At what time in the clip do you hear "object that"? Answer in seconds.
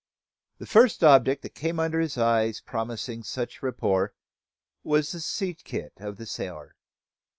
1.03-1.53